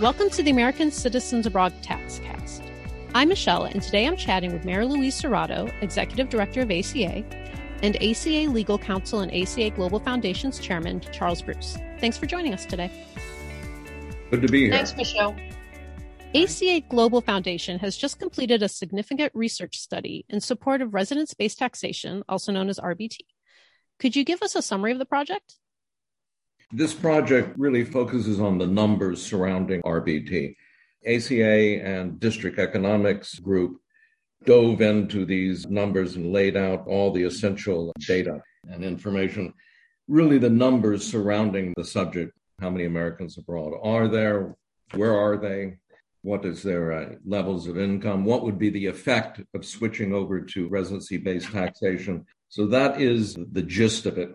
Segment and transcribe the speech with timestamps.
[0.00, 2.66] Welcome to the American Citizens Abroad Taxcast.
[3.14, 7.22] I'm Michelle, and today I'm chatting with Marylouise Serrato, Executive Director of ACA,
[7.82, 11.76] and ACA Legal Counsel and ACA Global Foundation's Chairman, Charles Bruce.
[11.98, 12.90] Thanks for joining us today.
[14.30, 14.72] Good to be here.
[14.72, 15.36] Thanks, Michelle.
[16.34, 21.58] ACA Global Foundation has just completed a significant research study in support of residence based
[21.58, 23.18] taxation, also known as RBT.
[23.98, 25.56] Could you give us a summary of the project?
[26.72, 30.54] This project really focuses on the numbers surrounding RBT.
[31.04, 33.80] ACA and District Economics Group
[34.44, 39.52] dove into these numbers and laid out all the essential data and information.
[40.06, 44.54] Really, the numbers surrounding the subject how many Americans abroad are there?
[44.94, 45.78] Where are they?
[46.22, 48.24] What is their uh, levels of income?
[48.24, 52.26] What would be the effect of switching over to residency based taxation?
[52.48, 54.30] So that is the gist of it.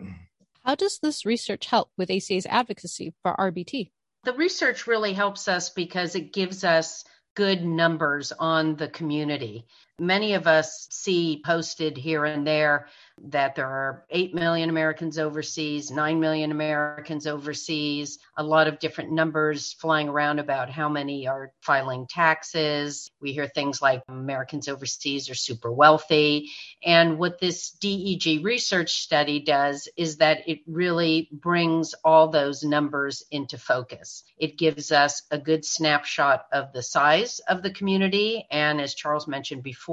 [0.66, 3.92] How does this research help with ACA's advocacy for RBT?
[4.24, 7.04] The research really helps us because it gives us
[7.36, 9.66] good numbers on the community.
[9.98, 12.88] Many of us see posted here and there
[13.28, 19.10] that there are 8 million Americans overseas, 9 million Americans overseas, a lot of different
[19.10, 23.10] numbers flying around about how many are filing taxes.
[23.22, 26.50] We hear things like Americans overseas are super wealthy.
[26.84, 33.24] And what this DEG research study does is that it really brings all those numbers
[33.30, 34.24] into focus.
[34.36, 38.46] It gives us a good snapshot of the size of the community.
[38.50, 39.85] And as Charles mentioned before,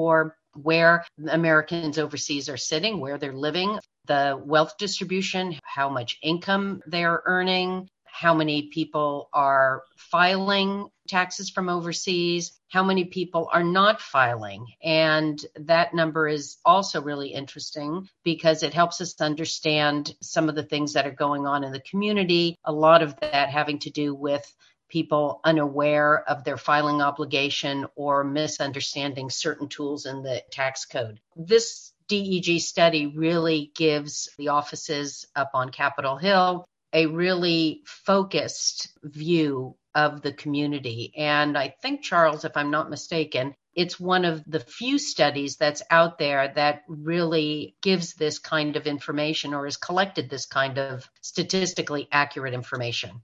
[0.56, 7.24] where Americans overseas are sitting, where they're living, the wealth distribution, how much income they're
[7.26, 14.68] earning, how many people are filing taxes from overseas, how many people are not filing.
[14.84, 20.64] And that number is also really interesting because it helps us understand some of the
[20.64, 24.14] things that are going on in the community, a lot of that having to do
[24.14, 24.46] with
[24.90, 31.20] people unaware of their filing obligation or misunderstanding certain tools in the tax code.
[31.36, 39.76] This DEG study really gives the offices up on Capitol Hill a really focused view
[39.96, 41.14] of the community.
[41.18, 45.82] And I think, Charles, if I'm not mistaken, it's one of the few studies that's
[45.90, 51.10] out there that really gives this kind of information or has collected this kind of
[51.22, 53.22] statistically accurate information.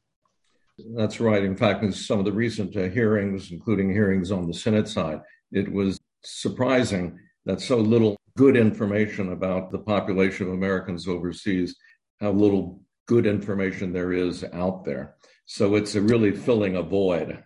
[0.95, 1.43] That's right.
[1.43, 5.21] In fact, in some of the recent uh, hearings, including hearings on the Senate side,
[5.51, 11.75] it was surprising that so little good information about the population of Americans overseas,
[12.19, 15.15] how little good information there is out there.
[15.45, 17.43] So it's a really filling a void.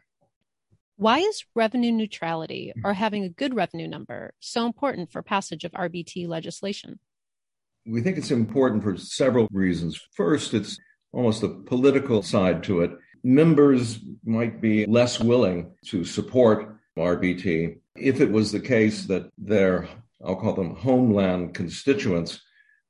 [0.98, 5.72] Why is revenue neutrality or having a good revenue number so important for passage of
[5.72, 7.00] RBT legislation?
[7.86, 10.00] We think it's important for several reasons.
[10.16, 10.78] First, it's
[11.12, 12.92] almost the political side to it
[13.24, 19.88] members might be less willing to support RBT if it was the case that their,
[20.24, 22.42] I'll call them homeland constituents,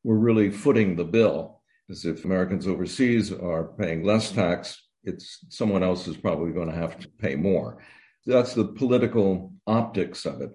[0.03, 1.61] were really footing the bill.
[1.89, 6.75] As if Americans overseas are paying less tax, it's someone else is probably going to
[6.75, 7.83] have to pay more.
[8.25, 10.51] That's the political optics of it.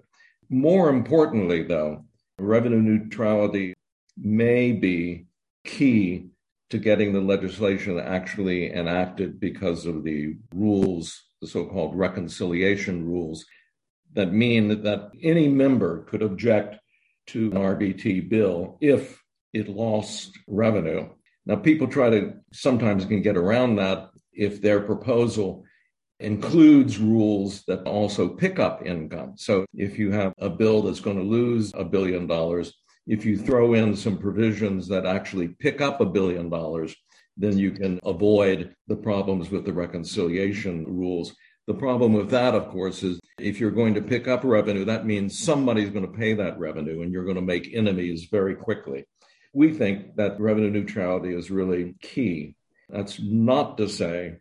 [0.49, 2.05] More importantly, though,
[2.39, 3.75] revenue neutrality
[4.17, 5.27] may be
[5.63, 6.29] key
[6.69, 13.45] to getting the legislation actually enacted because of the rules, the so called reconciliation rules,
[14.13, 16.77] that mean that any member could object
[17.27, 19.21] to an RBT bill if
[19.53, 21.09] it lost revenue.
[21.45, 25.65] Now, people try to sometimes can get around that if their proposal
[26.19, 29.33] includes rules that also pick up income.
[29.37, 32.73] So if you have a bill that's going to lose a billion dollars,
[33.09, 36.95] if you throw in some provisions that actually pick up a billion dollars,
[37.35, 41.35] then you can avoid the problems with the reconciliation rules.
[41.65, 45.07] The problem with that, of course, is if you're going to pick up revenue, that
[45.07, 49.05] means somebody's going to pay that revenue and you're going to make enemies very quickly.
[49.53, 52.55] We think that revenue neutrality is really key.
[52.89, 54.35] That's not to say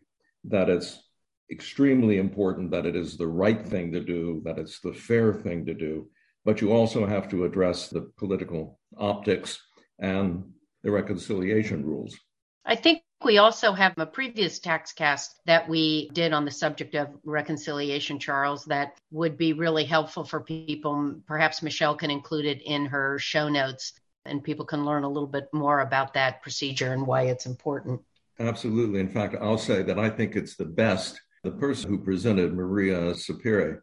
[0.45, 1.03] that it's
[1.51, 5.65] extremely important, that it is the right thing to do, that it's the fair thing
[5.65, 6.11] to do
[6.45, 9.61] but you also have to address the political optics
[9.99, 10.45] and
[10.83, 12.17] the reconciliation rules.
[12.65, 16.95] I think we also have a previous tax cast that we did on the subject
[16.95, 21.17] of reconciliation, Charles, that would be really helpful for people.
[21.27, 23.93] Perhaps Michelle can include it in her show notes
[24.25, 28.01] and people can learn a little bit more about that procedure and why it's important.
[28.39, 29.01] Absolutely.
[29.01, 31.21] In fact, I'll say that I think it's the best.
[31.45, 33.81] The person who presented, Marie Sapirie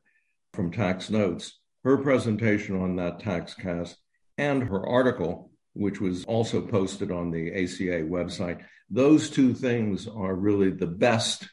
[0.54, 3.98] from Tax Notes, her presentation on that tax cast
[4.40, 8.62] and her article, which was also posted on the ACA website.
[8.90, 11.48] Those two things are really the best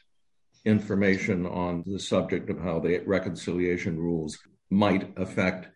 [0.65, 4.39] information on the subject of how the reconciliation rules
[4.71, 5.67] might affect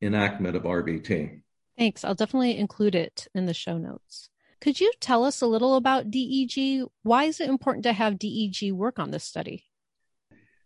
[0.00, 1.42] enactment of RBT.
[1.76, 2.02] Thanks.
[2.02, 4.30] I'll definitely include it in the show notes.
[4.62, 6.84] Could you tell us a little about DEG?
[7.02, 9.64] Why is it important to have DEG work on this study?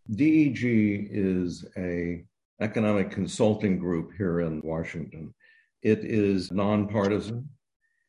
[0.09, 0.61] DEG
[1.11, 2.25] is a
[2.61, 5.35] economic consulting group here in Washington.
[5.83, 7.49] It is nonpartisan.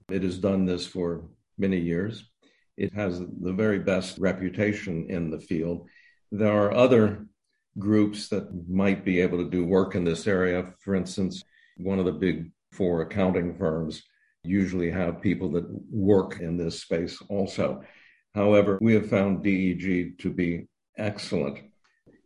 [0.09, 2.29] It has done this for many years.
[2.77, 5.87] It has the very best reputation in the field.
[6.31, 7.27] There are other
[7.79, 10.73] groups that might be able to do work in this area.
[10.79, 11.43] For instance,
[11.77, 14.03] one of the big four accounting firms
[14.43, 17.83] usually have people that work in this space also.
[18.33, 20.67] However, we have found DEG to be
[20.97, 21.59] excellent,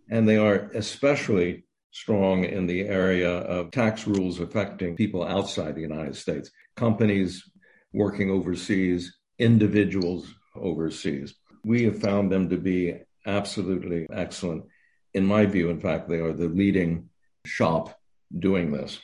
[0.10, 1.64] and they are especially
[1.95, 7.50] strong in the area of tax rules affecting people outside the United States, companies
[7.94, 11.33] working overseas, individuals overseas.
[11.63, 14.65] We have found them to be absolutely excellent.
[15.13, 17.09] In my view, in fact, they are the leading
[17.45, 17.98] shop
[18.38, 19.00] doing this.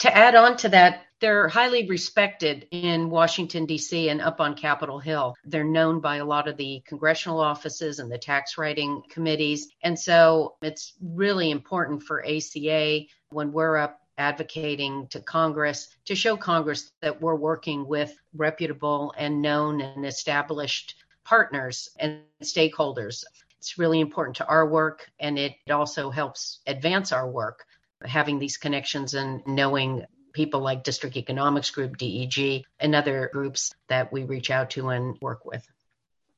[0.00, 4.08] To add on to that, they're highly respected in Washington, D.C.
[4.08, 5.34] and up on Capitol Hill.
[5.44, 9.68] They're known by a lot of the congressional offices and the tax writing committees.
[9.82, 16.36] And so it's really important for ACA when we're up advocating to Congress to show
[16.36, 23.24] Congress that we're working with reputable and known and established partners and stakeholders.
[23.58, 27.66] It's really important to our work and it also helps advance our work
[28.04, 30.04] having these connections and knowing
[30.36, 35.16] people like District Economics Group, DEG, and other groups that we reach out to and
[35.22, 35.66] work with.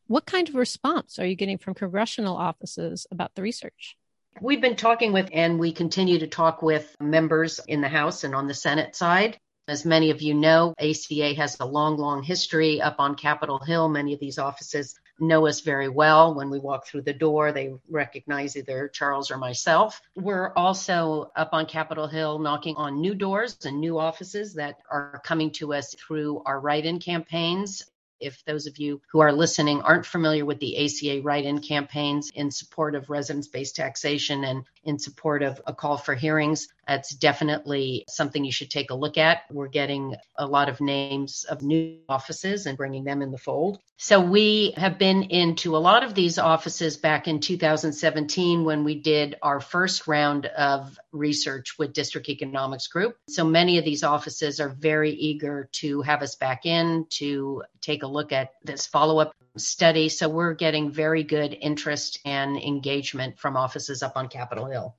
[0.07, 3.97] What kind of response are you getting from congressional offices about the research?
[4.41, 8.37] We've been talking with, and we continue to talk with members in the House and
[8.37, 9.37] on the Senate side.
[9.67, 13.89] As many of you know, ACA has a long, long history up on Capitol Hill.
[13.89, 16.35] Many of these offices know us very well.
[16.35, 20.01] When we walk through the door, they recognize either Charles or myself.
[20.15, 25.21] We're also up on Capitol Hill knocking on new doors and new offices that are
[25.25, 27.85] coming to us through our write in campaigns.
[28.21, 32.31] If those of you who are listening aren't familiar with the ACA write in campaigns
[32.35, 37.15] in support of residence based taxation and in support of a call for hearings, That's
[37.15, 39.43] definitely something you should take a look at.
[39.51, 43.79] We're getting a lot of names of new offices and bringing them in the fold.
[43.99, 48.95] So we have been into a lot of these offices back in 2017 when we
[49.03, 53.19] did our first round of research with District Economics Group.
[53.29, 58.03] So many of these offices are very eager to have us back in to take
[58.03, 60.09] a look at this follow up study.
[60.09, 64.97] So we're getting very good interest and engagement from offices up on Capitol Hill.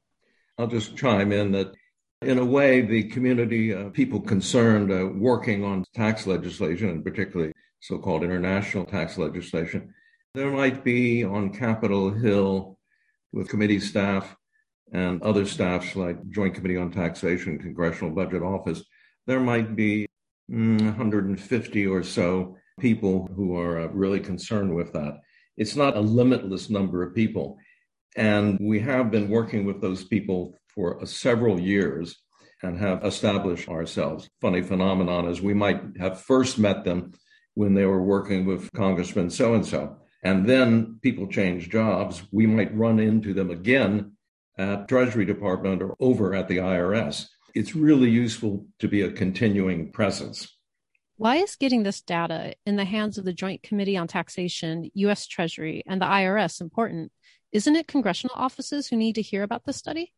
[0.57, 1.73] I'll just chime in that
[2.21, 7.97] in a way, the community, people concerned uh, working on tax legislation, and particularly so
[7.97, 9.93] called international tax legislation,
[10.33, 12.77] there might be on Capitol Hill
[13.31, 14.35] with committee staff
[14.91, 18.83] and other staffs like Joint Committee on Taxation, Congressional Budget Office,
[19.27, 20.07] there might be
[20.51, 25.19] mm, 150 or so people who are uh, really concerned with that.
[25.57, 27.57] It's not a limitless number of people.
[28.15, 32.17] And we have been working with those people for several years
[32.63, 34.29] and have established ourselves.
[34.41, 37.13] Funny phenomenon is we might have first met them
[37.53, 39.97] when they were working with Congressman so and so.
[40.23, 42.23] And then people change jobs.
[42.31, 44.13] We might run into them again
[44.57, 47.27] at Treasury Department or over at the IRS.
[47.55, 50.58] It's really useful to be a continuing presence.
[51.19, 55.27] Why is getting this data in the hands of the Joint Committee on Taxation, U.S.
[55.27, 57.11] Treasury, and the IRS important?
[57.51, 60.13] Isn't it congressional offices who need to hear about this study?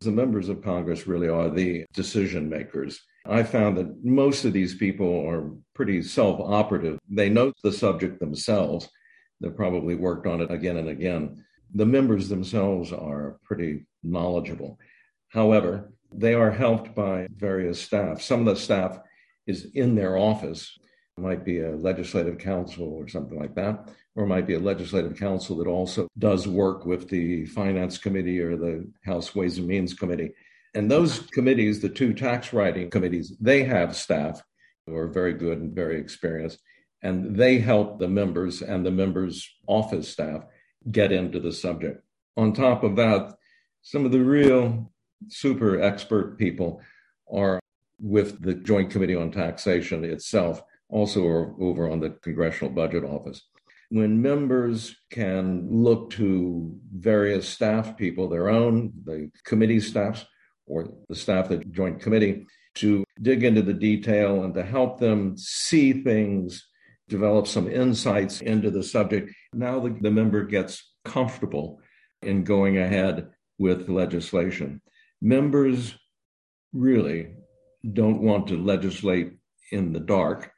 [0.00, 3.00] The members of Congress really are the decision makers.
[3.26, 6.98] I found that most of these people are pretty self operative.
[7.08, 8.88] They know the subject themselves.
[9.40, 11.44] They've probably worked on it again and again.
[11.76, 14.80] The members themselves are pretty knowledgeable.
[15.28, 18.20] However, they are helped by various staff.
[18.20, 18.98] Some of the staff
[19.50, 20.62] is in their office
[21.20, 24.58] It might be a legislative counsel or something like that, or it might be a
[24.58, 29.66] legislative counsel that also does work with the finance committee or the House Ways and
[29.66, 30.30] Means committee.
[30.74, 34.42] And those committees, the two tax writing committees, they have staff
[34.86, 36.60] who are very good and very experienced,
[37.02, 40.44] and they help the members and the members' office staff
[40.90, 42.02] get into the subject.
[42.38, 43.34] On top of that,
[43.82, 44.90] some of the real
[45.28, 46.80] super expert people
[47.30, 47.60] are
[48.00, 53.42] with the Joint Committee on Taxation itself also over on the Congressional Budget Office.
[53.90, 60.24] When members can look to various staff people, their own, the committee staffs,
[60.66, 64.98] or the staff of the Joint Committee, to dig into the detail and to help
[64.98, 66.66] them see things,
[67.08, 69.32] develop some insights into the subject.
[69.52, 71.80] Now the, the member gets comfortable
[72.22, 73.28] in going ahead
[73.58, 74.80] with legislation.
[75.20, 75.94] Members
[76.72, 77.34] really
[77.92, 79.32] don't want to legislate
[79.72, 80.50] in the dark.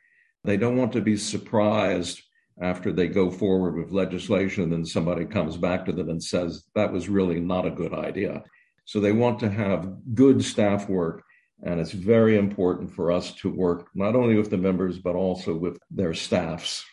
[0.44, 2.22] They don't want to be surprised
[2.60, 6.92] after they go forward with legislation and somebody comes back to them and says that
[6.92, 8.42] was really not a good idea.
[8.84, 11.22] So they want to have good staff work.
[11.64, 15.56] And it's very important for us to work not only with the members, but also
[15.56, 16.84] with their staffs.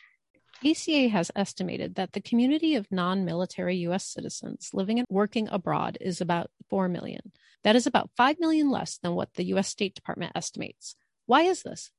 [0.64, 4.06] ACA has estimated that the community of non military U.S.
[4.06, 7.32] citizens living and working abroad is about 4 million.
[7.64, 9.68] That is about 5 million less than what the U.S.
[9.68, 10.96] State Department estimates.
[11.26, 11.92] Why is this?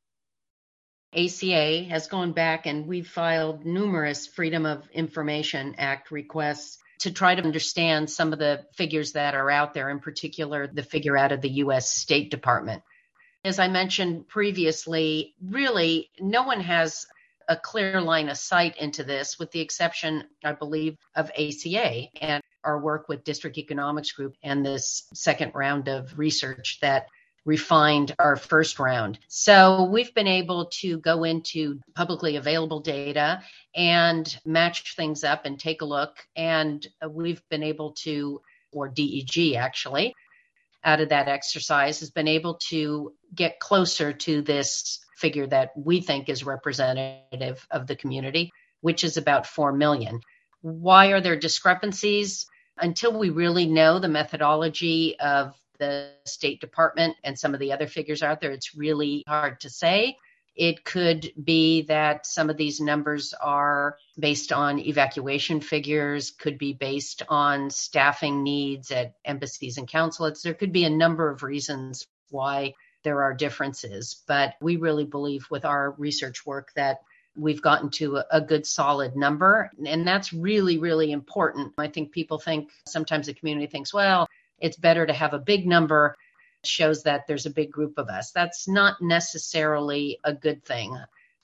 [1.14, 7.34] ACA has gone back and we've filed numerous Freedom of Information Act requests to try
[7.34, 11.32] to understand some of the figures that are out there, in particular, the figure out
[11.32, 12.82] of the US State Department.
[13.42, 17.06] As I mentioned previously, really, no one has
[17.48, 22.39] a clear line of sight into this, with the exception, I believe, of ACA and
[22.64, 27.06] our work with District Economics Group and this second round of research that
[27.44, 29.18] refined our first round.
[29.28, 33.42] So we've been able to go into publicly available data
[33.74, 36.16] and match things up and take a look.
[36.36, 40.14] And we've been able to, or DEG actually,
[40.84, 46.00] out of that exercise has been able to get closer to this figure that we
[46.00, 50.20] think is representative of the community, which is about 4 million.
[50.62, 52.46] Why are there discrepancies?
[52.78, 57.86] Until we really know the methodology of the State Department and some of the other
[57.86, 60.16] figures out there, it's really hard to say.
[60.56, 66.72] It could be that some of these numbers are based on evacuation figures, could be
[66.72, 70.42] based on staffing needs at embassies and consulates.
[70.42, 75.46] There could be a number of reasons why there are differences, but we really believe
[75.50, 76.98] with our research work that
[77.40, 79.70] we've gotten to a, a, good solid number.
[79.86, 81.72] And that's really, really important.
[81.78, 84.28] I think people think sometimes the community thinks, well,
[84.58, 86.16] it's better to have a big number
[86.64, 88.32] shows that there's a big group of us.
[88.32, 90.96] That's not necessarily a good thing,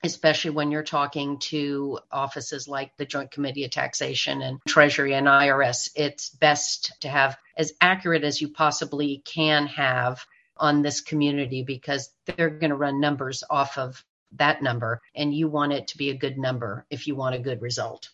[0.05, 5.27] especially when you're talking to offices like the Joint Committee of Taxation and Treasury and
[5.27, 5.89] IRS.
[5.97, 10.25] It's best to have as accurate as you possibly can have
[10.59, 15.49] on this community because they're going to run numbers off of that number and you
[15.49, 18.11] want it to be a good number if you want a good result.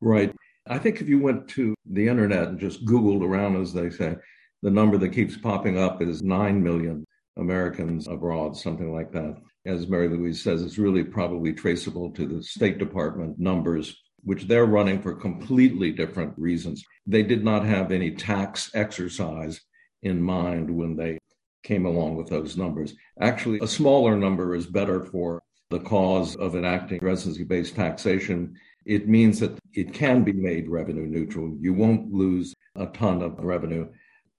[0.00, 0.34] Right.
[0.68, 4.16] I think if you went to the internet and just Googled around, as they say,
[4.62, 7.04] the number that keeps popping up is 9 million
[7.36, 9.36] Americans abroad, something like that.
[9.64, 15.00] As Marylouise says, it's really probably traceable to the State Department numbers, which they're running
[15.00, 16.84] for completely different reasons.
[17.06, 19.60] They did not have any tax exercise
[20.02, 21.18] in mind when they
[21.62, 22.94] came along with those numbers.
[23.20, 29.08] Actually, a smaller number is better for the cause of enacting residency based taxation it
[29.08, 31.56] means that it can be made revenue neutral.
[31.60, 33.88] You won't lose a ton of revenue.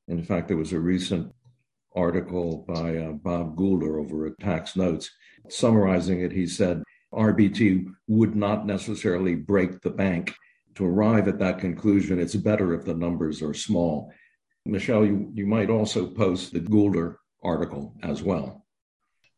[0.08, 1.34] In fact, there was a recent
[1.96, 5.10] article by uh, Bob Goulder over at Tax Notes.
[5.50, 10.34] Summarizing it, he said RBT would not necessarily break the bank.
[10.76, 14.12] To arrive at that conclusion, it's better if the numbers are small.
[14.66, 18.66] Michelle, you, you might also post the Goulder article as well.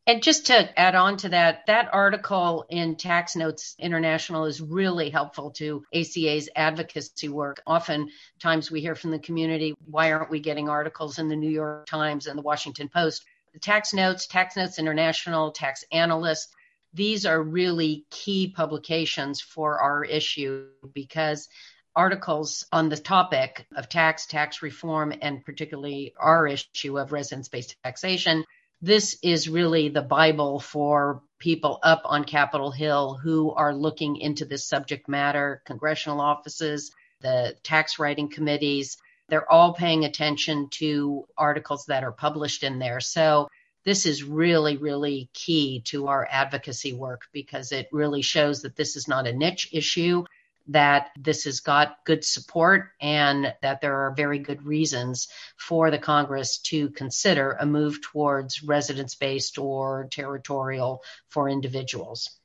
[0.08, 5.10] And just to add on to that, that article in Tax Notes International is really
[5.10, 7.64] helpful to ACA's advocacy work.
[7.66, 11.88] Oftentimes we hear from the community, why aren't we getting articles in the New York
[11.88, 13.26] Times and the Washington Post?
[13.54, 16.54] The Tax Notes, Tax Notes International, Tax Analyst,
[16.96, 21.50] these are really key publications for our issue because
[21.96, 27.76] articles on the topic of tax, tax reform, and particularly our issue of residence based
[27.84, 28.44] taxation
[28.82, 34.46] this is really the Bible for people up on Capitol Hill who are looking into
[34.46, 38.98] this subject matter, congressional offices, the tax writing committees.
[39.28, 43.00] They're all paying attention to articles that are published in there.
[43.00, 43.50] So
[43.86, 48.96] this is really, really key to our advocacy work because it really shows that this
[48.96, 50.26] is not a niche issue
[50.68, 55.98] that this has got good support and that there are very good reasons for the
[55.98, 62.40] Congress to consider a move towards residence based or territorial for individuals.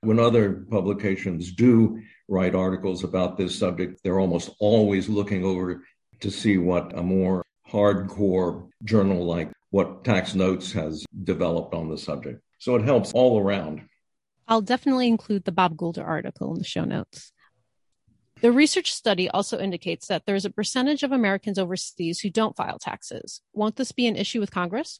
[0.00, 5.84] When other publications do write articles about this subject, they're almost always looking over
[6.20, 11.96] to see what a more hardcore journal like what Tax Notes has developed on the
[11.96, 12.42] subject.
[12.58, 13.82] So it helps all around.
[14.46, 17.32] I'll definitely include the Bob Goulder article in the show notes.
[18.42, 22.56] The research study also indicates that there is a percentage of Americans overseas who don't
[22.56, 23.40] file taxes.
[23.52, 24.98] Won't this be an issue with Congress?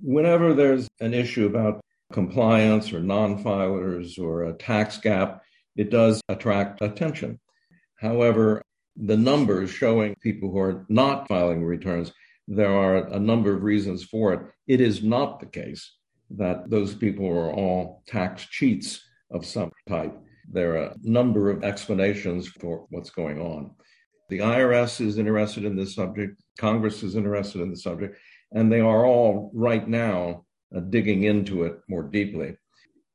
[0.00, 1.80] Whenever there's an issue about
[2.12, 5.42] compliance or non filers or a tax gap,
[5.74, 7.40] it does attract attention.
[7.96, 8.62] However,
[8.96, 12.12] the numbers showing people who are not filing returns,
[12.46, 14.40] there are a number of reasons for it.
[14.68, 15.92] It is not the case
[16.30, 20.16] that those people are all tax cheats of some type.
[20.52, 23.70] There are a number of explanations for what's going on.
[24.28, 28.18] The IRS is interested in this subject, Congress is interested in the subject,
[28.52, 32.56] and they are all right now uh, digging into it more deeply.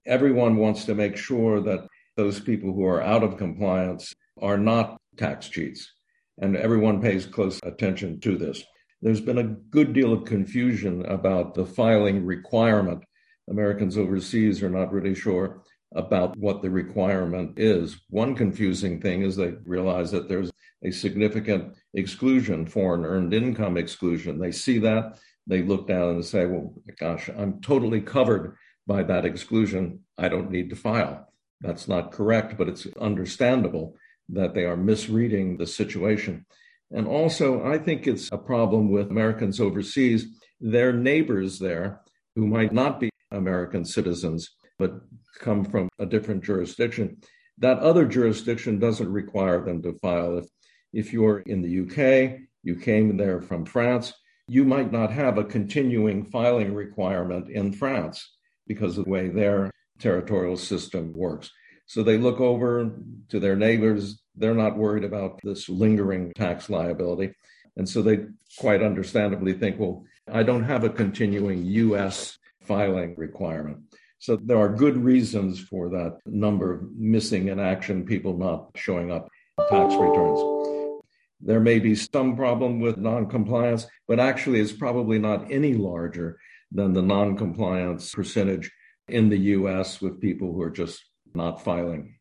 [0.06, 4.98] Everyone wants to make sure that those people who are out of compliance are not
[5.18, 5.92] tax cheats,
[6.38, 8.64] and everyone pays close attention to this.
[9.02, 13.04] There's been a good deal of confusion about the filing requirement.
[13.50, 15.65] Americans overseas are not really sure
[15.96, 18.02] about what the requirement is.
[18.10, 20.52] One confusing thing is they realize that there's
[20.84, 24.40] a significant exclusion, foreign earned income exclusion.
[24.40, 29.26] They see that, they look down and say, well, gosh, I'm totally covered by that
[29.26, 30.02] exclusion.
[30.18, 31.32] I don't need to file.
[31.62, 33.96] That's not correct, but it's understandable
[34.30, 36.46] that they are misreading the situation.
[36.92, 40.28] And also, I think it's a problem with Americans overseas.
[40.60, 42.02] Their neighbors there,
[42.36, 45.02] who might not be American citizens, but
[45.40, 47.18] come from a different jurisdiction,
[47.58, 50.38] that other jurisdiction doesn't require them to file.
[50.38, 50.46] If,
[50.94, 54.14] if you're in the UK, you came there from France,
[54.48, 58.36] you might not have a continuing filing requirement in France
[58.68, 61.52] because of the way their territorial system works.
[61.88, 62.92] So they look over
[63.30, 64.22] to their neighbors.
[64.36, 67.34] They're not worried about this lingering tax liability.
[67.78, 68.26] And so they
[68.58, 73.85] quite understandably think, well, I don't have a continuing US filing requirement.
[74.26, 79.12] So there are good reasons for that number of missing in action, people not showing
[79.12, 79.28] up
[79.70, 81.04] tax returns.
[81.40, 86.40] There may be some problem with noncompliance, but actually it's probably not any larger
[86.72, 88.72] than the noncompliance percentage
[89.08, 91.06] in the US with people who are just
[91.36, 92.18] not filing.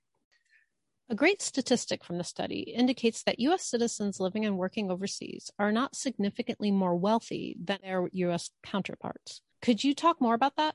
[1.09, 3.65] A great statistic from the study indicates that U.S.
[3.65, 8.51] citizens living and working overseas are not significantly more wealthy than their U.S.
[8.63, 9.41] counterparts.
[9.63, 10.75] Could you talk more about that?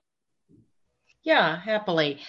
[1.23, 2.19] Yeah, happily.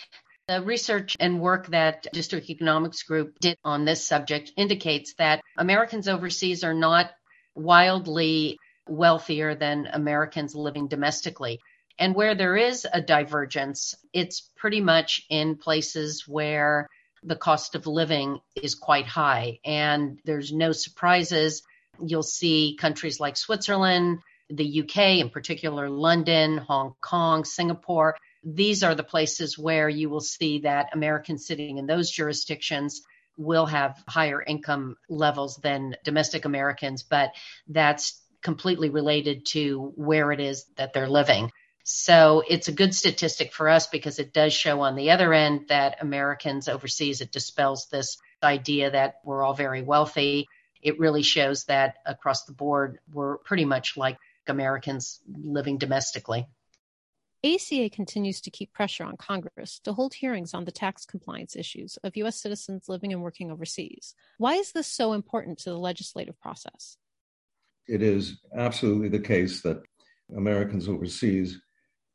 [0.49, 6.09] The research and work that District Economics Group did on this subject indicates that Americans
[6.09, 7.11] overseas are not
[7.55, 11.61] wildly wealthier than Americans living domestically.
[11.99, 16.89] And where there is a divergence, it's pretty much in places where
[17.23, 21.63] the cost of living is quite high and there's no surprises.
[22.05, 28.17] You'll see countries like Switzerland, the UK, in particular London, Hong Kong, Singapore.
[28.43, 33.03] These are the places where you will see that Americans sitting in those jurisdictions
[33.37, 37.33] will have higher income levels than domestic Americans, but
[37.69, 41.51] that's completely related to where it is that they're living.
[41.83, 45.69] So it's a good statistic for us because it does show on the other end
[45.69, 50.47] that Americans overseas, it dispels this idea that we're all very wealthy.
[50.83, 56.47] It really shows that across the board, we're pretty much like Americans living domestically.
[57.43, 61.97] ACA continues to keep pressure on Congress to hold hearings on the tax compliance issues
[62.05, 62.41] of U.S.
[62.41, 64.15] citizens living and working overseas.
[64.37, 66.99] Why is this so important to the legislative process?
[67.89, 69.83] It is absolutely the case that
[70.37, 71.59] Americans overseas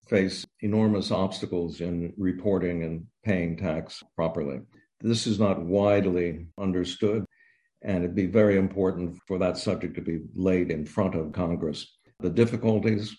[0.07, 4.61] face enormous obstacles in reporting and paying tax properly.
[5.01, 7.25] This is not widely understood,
[7.81, 11.97] and it'd be very important for that subject to be laid in front of Congress.
[12.19, 13.17] The difficulties,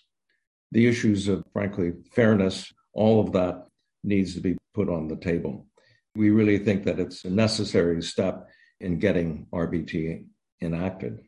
[0.71, 3.67] the issues of, frankly, fairness, all of that
[4.03, 5.67] needs to be put on the table.
[6.15, 8.47] We really think that it's a necessary step
[8.79, 10.25] in getting RBT
[10.61, 11.19] enacted.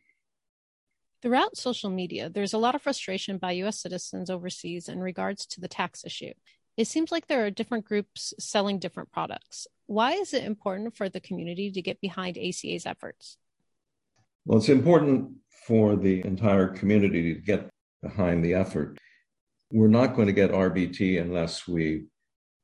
[1.22, 5.60] Throughout social media, there's a lot of frustration by US citizens overseas in regards to
[5.60, 6.32] the tax issue.
[6.76, 9.66] It seems like there are different groups selling different products.
[9.86, 13.36] Why is it important for the community to get behind ACA's efforts?
[14.46, 15.32] Well, it's important
[15.66, 17.68] for the entire community to get
[18.02, 18.98] behind the effort.
[19.72, 22.06] We're not going to get RBT unless we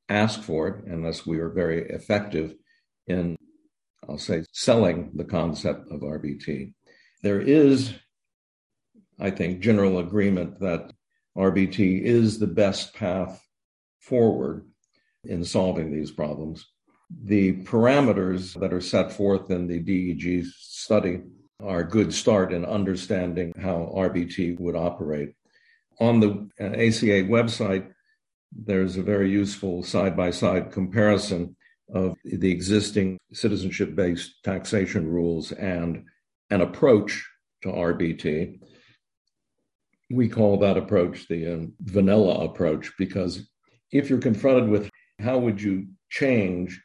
[0.09, 2.55] ask for it, unless we are very effective
[3.07, 3.35] in,
[4.07, 6.73] I'll say, selling the concept of RBT.
[7.23, 7.93] There is
[9.19, 10.91] I think, general agreement that
[11.37, 13.43] RBT is the best path
[13.99, 14.67] forward
[15.23, 16.65] in solving these problems.
[17.23, 21.21] The parameters that are set forth in the DEG study
[21.61, 25.33] are a good start in understanding how RBT would operate.
[25.99, 27.91] On the ACA website,
[28.51, 31.55] there's a very useful side by side comparison
[31.93, 36.03] of the existing citizenship based taxation rules and
[36.49, 37.25] an approach
[37.63, 38.59] to RBT
[40.09, 43.49] we call that approach the um, vanilla approach because
[43.91, 46.81] if you're confronted with how would you change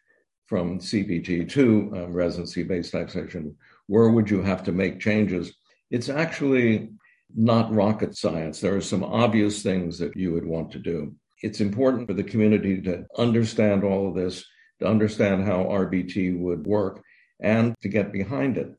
[0.47, 3.57] from CBT to um, residency based taxation?
[3.87, 5.53] Where would you have to make changes?
[5.91, 6.91] It's actually
[7.35, 8.61] not rocket science.
[8.61, 11.15] There are some obvious things that you would want to do.
[11.43, 14.45] It's important for the community to understand all of this,
[14.81, 17.03] to understand how RBT would work,
[17.41, 18.73] and to get behind it.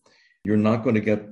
[0.46, 1.26] You're not going to get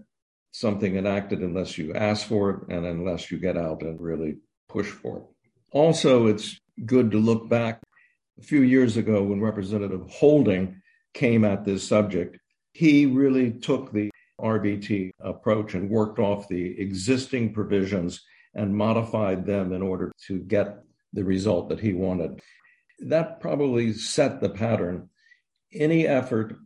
[0.51, 4.87] something enacted unless you ask for it and unless you get out and really push
[4.87, 5.23] for it.
[5.71, 7.81] Also, it's good to look back
[8.39, 10.81] a few years ago when Representative Holding
[11.13, 12.37] came at this subject.
[12.73, 14.09] He really took the
[14.41, 18.21] RBT approach and worked off the existing provisions
[18.53, 20.79] and modified them in order to get
[21.13, 22.41] the result that he wanted.
[22.99, 25.09] That probably set the pattern.
[25.73, 26.57] Any effort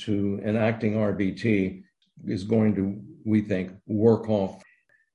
[0.00, 1.82] to enacting RBT
[2.26, 4.62] is going to, we think, work off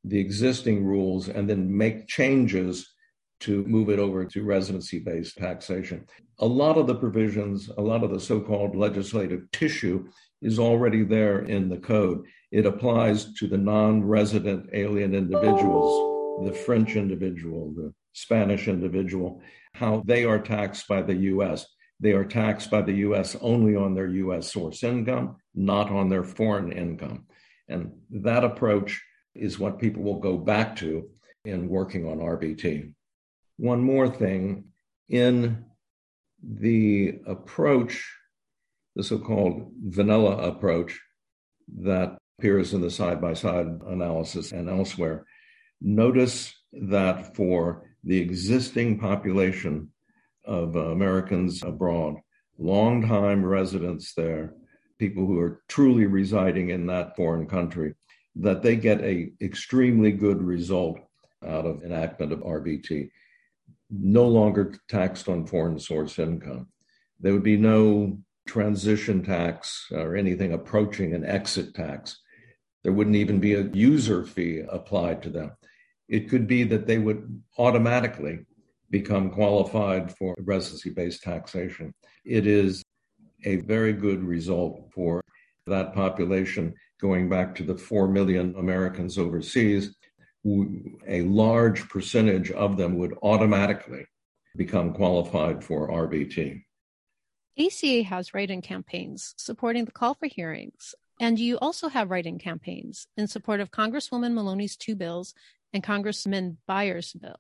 [0.04, 2.94] the existing rules and then make changes
[3.40, 6.06] to move it over to residency based taxation.
[6.40, 10.08] A lot of the provisions, a lot of the so called legislative tissue
[10.42, 12.26] is already there in the code.
[12.52, 19.42] It applies to the non resident alien individuals, the French individual, the Spanish individual,
[19.74, 21.66] how they are taxed by the US.
[22.00, 26.24] They are taxed by the US only on their US source income, not on their
[26.24, 27.26] foreign income.
[27.68, 29.02] And that approach
[29.36, 31.10] is what people will go back to
[31.46, 32.94] in working on RBT.
[33.58, 34.66] One more thing
[35.10, 35.66] in
[36.44, 38.06] the approach,
[38.98, 41.00] the so called vanilla approach
[41.82, 45.24] that appears in the side by side analysis and elsewhere,
[45.80, 49.90] notice that for the existing population
[50.46, 52.16] of uh, Americans abroad,
[52.58, 54.56] long-time residents there,
[54.98, 57.94] people who are truly residing in that foreign country,
[58.36, 60.98] that they get a extremely good result
[61.46, 63.12] out of enactment of RBT.
[63.92, 66.68] No longer taxed on foreign source income.
[67.20, 72.20] There would be no transition tax or anything approaching an exit tax.
[72.84, 75.52] There wouldn't even be a user fee applied to them.
[76.08, 78.40] It could be that they would automatically
[78.90, 81.94] become qualified for residency based taxation.
[82.24, 82.82] It is
[83.44, 85.22] a very good result for
[85.66, 89.94] that population going back to the 4 million Americans overseas.
[90.46, 94.06] A large percentage of them would automatically
[94.56, 96.64] become qualified for RBT.
[97.60, 102.28] ACA has write in campaigns supporting the call for hearings, and you also have write
[102.28, 105.34] in campaigns in support of Congresswoman Maloney's two bills
[105.74, 107.40] and Congressman Beyer's bill.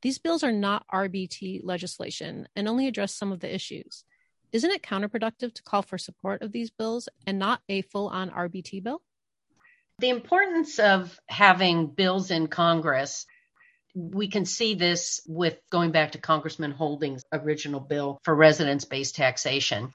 [0.00, 4.04] These bills are not RBT legislation and only address some of the issues.
[4.52, 8.30] Isn't it counterproductive to call for support of these bills and not a full on
[8.30, 9.02] RBT bill?
[9.98, 13.26] The importance of having bills in Congress,
[13.94, 19.14] we can see this with going back to Congressman Holding's original bill for residence based
[19.14, 19.92] taxation.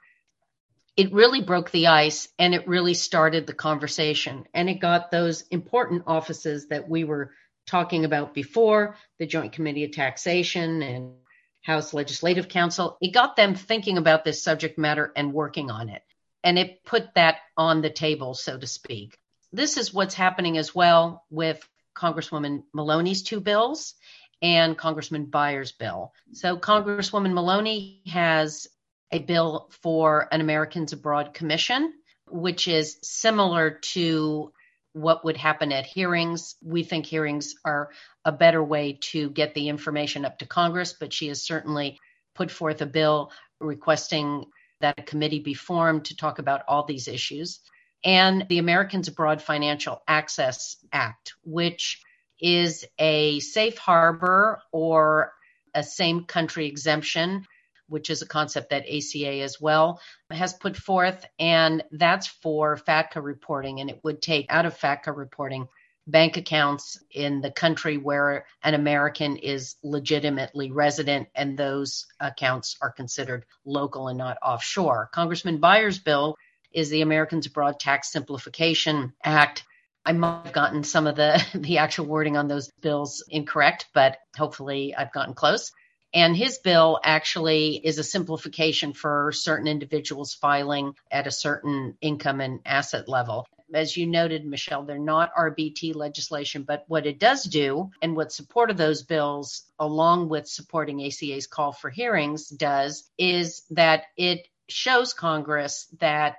[0.96, 4.46] It really broke the ice and it really started the conversation.
[4.54, 7.32] And it got those important offices that we were
[7.68, 11.14] talking about before the Joint Committee of Taxation and
[11.62, 12.98] House Legislative Counsel.
[13.02, 16.02] It got them thinking about this subject matter and working on it.
[16.44, 19.18] And it put that on the table, so to speak.
[19.52, 21.68] This is what's happening as well with
[22.00, 23.96] Congresswoman Maloney's two bills
[24.42, 26.14] and Congressman Beyer's bill.
[26.34, 28.68] So, Congresswoman Maloney has
[29.12, 31.94] a bill for an Americans Abroad Commission,
[32.28, 34.54] which is similar to
[34.94, 36.56] what would happen at hearings.
[36.64, 37.90] We think hearings are
[38.24, 42.00] a better way to get the information up to Congress, but she has certainly
[42.36, 44.46] put forth a bill requesting
[44.82, 47.60] that a committee be formed to talk about all these issues.
[48.04, 52.02] And the Americans Abroad Financial Access Act, which
[52.40, 55.34] is a safe harbor or
[55.76, 57.46] a same country exemption
[57.90, 61.26] which is a concept that ACA as well has put forth.
[61.38, 63.82] And that's for FATCA reporting.
[63.82, 65.68] And it would take out of FATCA reporting
[66.08, 72.92] bank accounts in the country where an American is legitimately resident, and those accounts are
[72.92, 75.10] considered local and not offshore.
[75.14, 76.36] Congressman Beyer's bill
[76.71, 79.63] is the Americans Abroad Tax Simplification Act.
[80.05, 84.17] I might have gotten some of the, the actual wording on those bills incorrect, but
[84.38, 85.71] hopefully I've gotten close.
[86.13, 92.41] And his bill actually is a simplification for certain individuals filing at a certain income
[92.41, 93.45] and asset level.
[93.71, 98.32] As you noted, Michelle, they're not RBT legislation, but what it does do and what
[98.32, 104.47] support of those bills, along with supporting ACA's call for hearings, does is that it
[104.67, 106.38] shows Congress that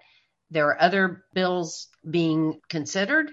[0.51, 3.31] there are other bills being considered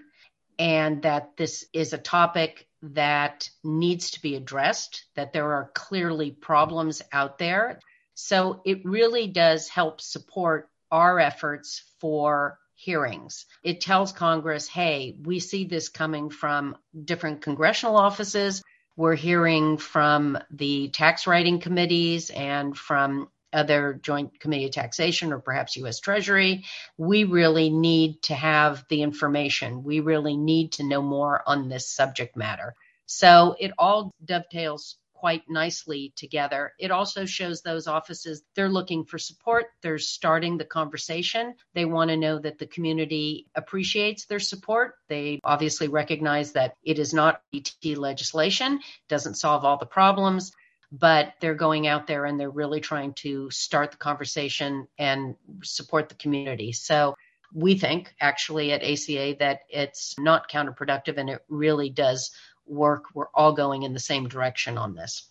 [0.59, 6.31] and that this is a topic that needs to be addressed, that there are clearly
[6.31, 7.79] problems out there.
[8.13, 13.45] So it really does help support our efforts for hearings.
[13.63, 18.63] It tells Congress, hey, we see this coming from different congressional offices.
[18.95, 25.39] We're hearing from the tax writing committees and from other joint committee of taxation or
[25.39, 26.65] perhaps US Treasury.
[26.97, 29.83] We really need to have the information.
[29.83, 32.75] We really need to know more on this subject matter.
[33.05, 36.73] So it all dovetails quite nicely together.
[36.77, 39.65] It also shows those offices they're looking for support.
[39.81, 41.55] They're starting the conversation.
[41.73, 44.95] They want to know that the community appreciates their support.
[45.09, 48.79] They obviously recognize that it is not ET legislation,
[49.09, 50.51] doesn't solve all the problems,
[50.91, 56.09] but they're going out there and they're really trying to start the conversation and support
[56.09, 56.71] the community.
[56.71, 57.15] So
[57.53, 62.31] we think actually at ACA that it's not counterproductive and it really does
[62.65, 63.05] work.
[63.13, 65.29] We're all going in the same direction on this.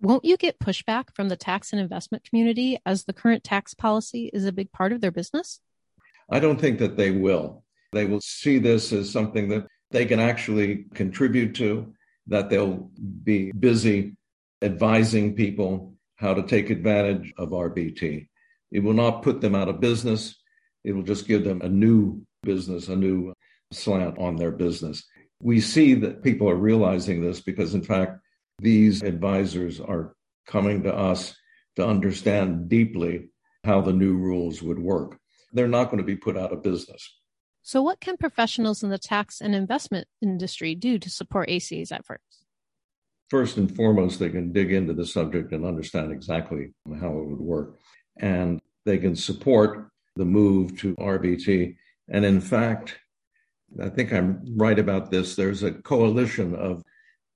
[0.00, 4.30] Won't you get pushback from the tax and investment community as the current tax policy
[4.32, 5.60] is a big part of their business?
[6.30, 7.64] I don't think that they will.
[7.92, 11.94] They will see this as something that they can actually contribute to,
[12.26, 12.90] that they'll
[13.22, 14.16] be busy
[14.64, 18.28] advising people how to take advantage of RBT.
[18.72, 20.36] It will not put them out of business.
[20.82, 23.34] It will just give them a new business, a new
[23.72, 25.04] slant on their business
[25.44, 28.18] we see that people are realizing this because, in fact,
[28.60, 30.14] these advisors are
[30.46, 31.36] coming to us
[31.76, 33.28] to understand deeply
[33.62, 35.18] how the new rules would work.
[35.52, 37.14] They're not going to be put out of business.
[37.60, 42.33] So, what can professionals in the tax and investment industry do to support ACA's efforts?
[43.34, 47.40] First and foremost, they can dig into the subject and understand exactly how it would
[47.40, 47.80] work.
[48.16, 51.74] And they can support the move to RBT.
[52.08, 52.96] And in fact,
[53.82, 55.34] I think I'm right about this.
[55.34, 56.84] There's a coalition of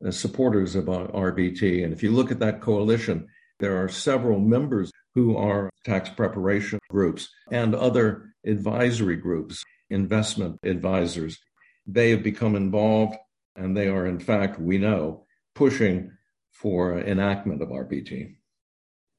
[0.07, 1.83] uh, supporters of RBT.
[1.83, 3.27] And if you look at that coalition,
[3.59, 11.41] there are several members who are tax preparation groups and other advisory groups, investment advisors.
[11.89, 13.17] They have become involved
[13.57, 15.25] and they are, in fact, we know,
[15.59, 16.12] pushing
[16.53, 18.37] for enactment of RBT.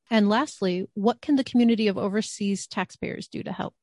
[0.09, 3.75] And lastly, what can the community of overseas taxpayers do to help?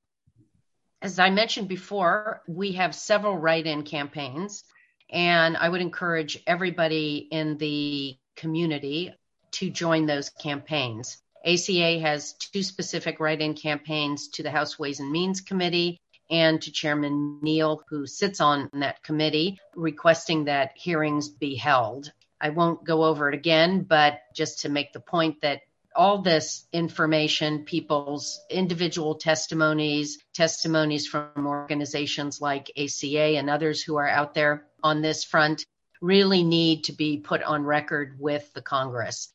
[1.03, 4.65] As I mentioned before, we have several write in campaigns,
[5.11, 9.13] and I would encourage everybody in the community
[9.53, 11.19] to join those campaigns.
[11.45, 16.61] ACA has two specific write in campaigns to the House Ways and Means Committee and
[16.63, 22.11] to Chairman Neal, who sits on that committee, requesting that hearings be held.
[22.41, 25.63] I won't go over it again, but just to make the point that
[25.95, 34.09] all this information, people's individual testimonies, testimonies from organizations like ACA and others who are
[34.09, 35.65] out there on this front,
[36.03, 39.33] really need to be put on record with the Congress.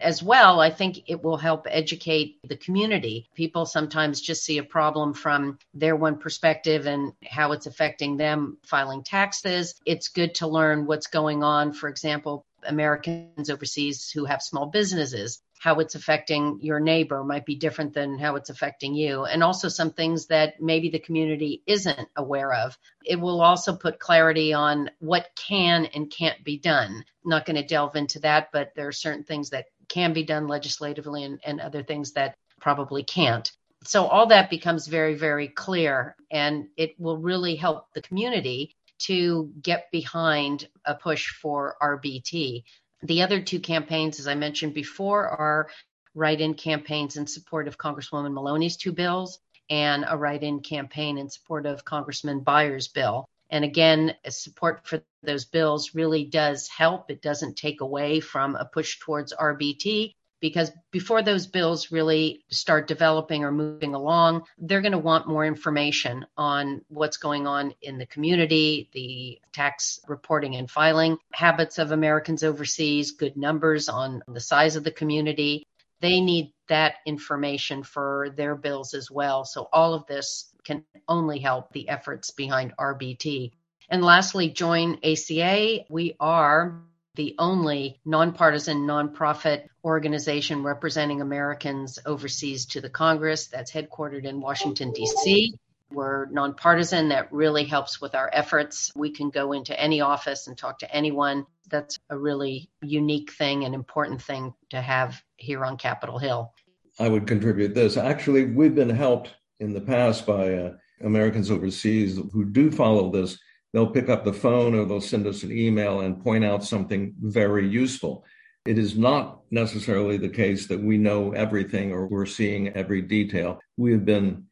[0.00, 3.28] As well, I think it will help educate the community.
[3.34, 8.58] People sometimes just see a problem from their one perspective and how it's affecting them
[8.64, 9.74] filing taxes.
[9.86, 11.72] It's good to learn what's going on.
[11.72, 17.54] For example, Americans overseas who have small businesses how it's affecting your neighbor might be
[17.54, 22.06] different than how it's affecting you, and also some things that maybe the community isn't
[22.16, 22.76] aware of.
[23.02, 27.02] It will also put clarity on what can and can't be done.
[27.24, 30.24] I'm not going to delve into that, but there are certain things that can be
[30.24, 33.50] done legislatively and, and other things that probably can't.
[33.84, 39.52] So all that becomes very, very clear, and it will really help the community to
[39.60, 42.64] get behind a push for RBT.
[43.02, 45.68] The other two campaigns, as I mentioned before, are
[46.14, 51.18] write in campaigns in support of Congresswoman Maloney's two bills and a write in campaign
[51.18, 53.26] in support of Congressman Beyer's bill.
[53.54, 57.08] And again, support for those bills really does help.
[57.08, 62.88] It doesn't take away from a push towards RBT because before those bills really start
[62.88, 67.96] developing or moving along, they're going to want more information on what's going on in
[67.96, 74.40] the community, the tax reporting and filing habits of Americans overseas, good numbers on the
[74.40, 75.64] size of the community.
[76.00, 79.44] They need that information for their bills as well.
[79.44, 83.52] So all of this can only help the efforts behind RBT.
[83.88, 85.84] And lastly, join ACA.
[85.90, 86.82] We are
[87.14, 94.92] the only nonpartisan nonprofit organization representing Americans overseas to the Congress that's headquartered in Washington,
[94.92, 95.54] D.C.
[95.90, 97.10] We're nonpartisan.
[97.10, 98.90] That really helps with our efforts.
[98.96, 101.46] We can go into any office and talk to anyone.
[101.70, 106.52] That's a really unique thing and important thing to have here on Capitol Hill.
[106.98, 107.96] I would contribute this.
[107.96, 109.30] Actually, we've been helped
[109.64, 110.72] in the past by uh,
[111.02, 113.38] Americans overseas who do follow this
[113.74, 117.12] they'll pick up the phone or they'll send us an email and point out something
[117.20, 118.24] very useful.
[118.64, 123.58] It is not necessarily the case that we know everything or we're seeing every detail.
[123.76, 124.44] We have been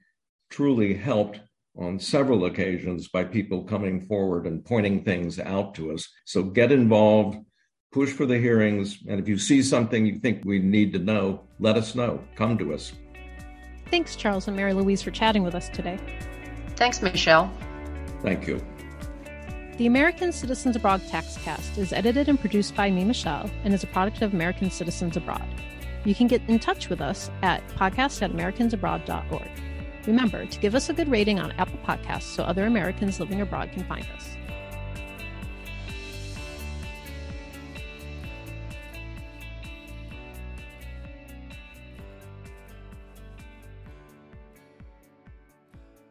[0.51, 1.41] truly helped
[1.79, 6.07] on several occasions by people coming forward and pointing things out to us.
[6.27, 7.39] So get involved,
[7.93, 11.45] push for the hearings, and if you see something you think we need to know,
[11.61, 12.23] let us know.
[12.35, 12.93] Come to us.
[13.93, 15.99] Thanks, Charles and Marylouise, for chatting with us today.
[16.77, 17.53] Thanks, Michelle.
[18.23, 18.59] Thank you.
[19.77, 23.87] The American Citizens Abroad Taxcast is edited and produced by me, Michelle, and is a
[23.89, 25.47] product of American Citizens Abroad.
[26.07, 29.51] You can get in touch with us at podcast at americansabroad.org.
[30.07, 33.73] Remember to give us a good rating on Apple Podcasts so other Americans living abroad
[33.73, 34.27] can find us.